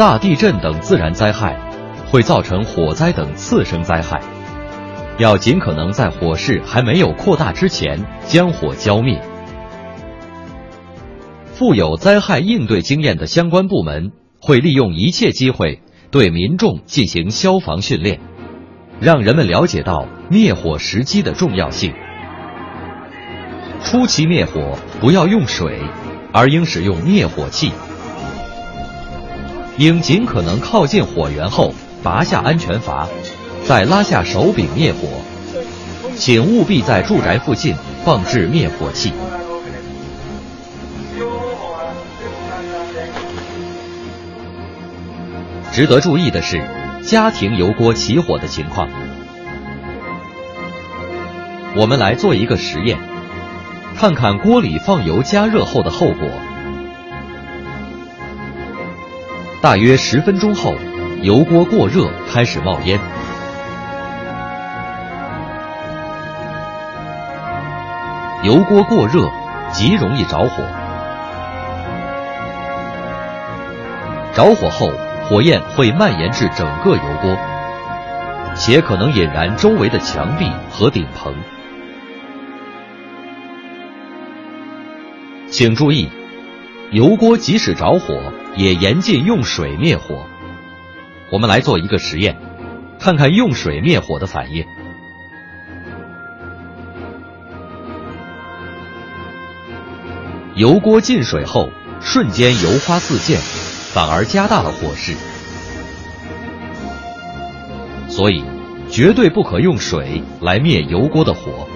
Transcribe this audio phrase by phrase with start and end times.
[0.00, 1.60] 大地震等自然灾害，
[2.06, 4.22] 会造成火灾等次生灾害，
[5.18, 9.20] 要尽可能在火势还没有扩大之前将火浇灭。
[11.52, 18.20] 富有灾害应对经验的相关部门会利用一切机会对民众进行消防训练，
[19.02, 21.92] 让人们了解到灭火时机的重要性。
[23.84, 25.78] 初期灭火不要用水，
[26.32, 27.70] 而应使用灭火器。
[29.80, 33.08] 应尽可能靠近火源后拔下安全阀，
[33.64, 35.08] 再拉下手柄灭火。
[36.16, 39.10] 请务必在住宅附近放置灭火器。
[45.72, 46.62] 值得注意的是，
[47.02, 48.86] 家庭油锅起火的情况。
[51.74, 52.98] 我们来做一个实验。
[53.96, 56.28] 看看锅里放油加热后的后果。
[59.62, 60.74] 大约十分钟后，
[61.20, 62.98] 油锅过热，开始冒烟。
[68.42, 69.30] 油锅过热，
[69.70, 70.64] 极容易着火。
[74.32, 74.90] 着火后，
[75.28, 77.36] 火焰会蔓延至整个油锅，
[78.54, 81.34] 且可能引燃周围的墙壁和顶棚。
[85.50, 86.08] 请注意，
[86.92, 90.26] 油锅即使着火，也严禁用水灭火。
[91.30, 92.36] 我们来做一个实验，
[92.98, 94.64] 看看用水灭火的反应。
[100.56, 101.70] 油锅进水后，
[102.00, 103.38] 瞬间油花四溅，
[103.94, 105.14] 反而加大了火势。
[108.08, 108.44] 所以，
[108.90, 111.66] 绝对不可用水来灭油锅的火。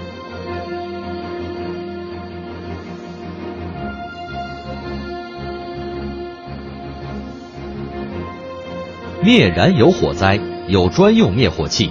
[9.24, 11.90] 灭燃油火灾有专用灭火器，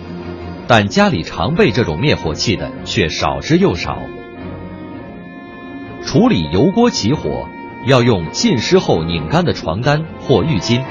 [0.67, 3.97] 但家里常备这种灭火器的却少之又少。
[6.05, 7.47] 处理油锅起火，
[7.87, 10.83] 要用浸湿后拧干的床单或浴巾，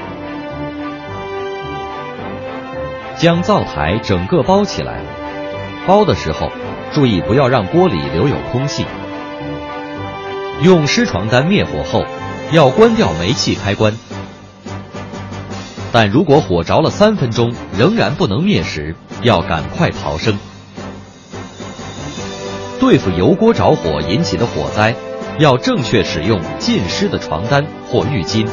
[3.15, 4.99] 将灶台整个包起来。
[5.87, 6.51] 包的时候，
[6.91, 8.85] 注意不要让锅里留有空气。
[10.61, 12.03] 用湿床单灭火后，
[12.51, 13.93] 要关掉煤气开关。
[15.93, 20.39] 但如果火着了三分钟仍然不能灭时，要赶快逃生。
[22.79, 24.95] 对付油锅着火引起的火灾，
[25.37, 28.47] 要正确使用浸湿的床单或浴巾。